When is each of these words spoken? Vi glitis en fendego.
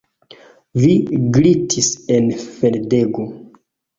Vi 0.83 0.89
glitis 1.35 1.91
en 2.17 2.33
fendego. 2.47 3.29